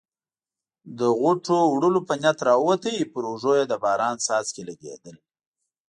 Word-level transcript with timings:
د 0.99 1.01
غوټو 1.19 1.57
وړلو 1.73 2.01
په 2.09 2.13
نیت 2.21 2.39
راووت، 2.47 2.83
پر 3.11 3.23
اوږو 3.29 3.53
یې 3.59 3.65
د 3.67 3.73
باران 3.83 4.15
څاڅکي 4.25 4.63
لګېدل. 4.69 5.15